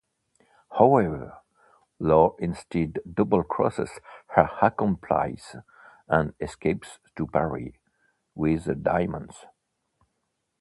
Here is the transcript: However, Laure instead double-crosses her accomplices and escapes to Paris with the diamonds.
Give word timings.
However, 0.79 1.37
Laure 1.99 2.35
instead 2.39 3.01
double-crosses 3.13 3.99
her 4.29 4.49
accomplices 4.59 5.57
and 6.07 6.33
escapes 6.39 6.97
to 7.15 7.27
Paris 7.27 7.73
with 8.33 8.63
the 8.63 8.73
diamonds. 8.73 9.45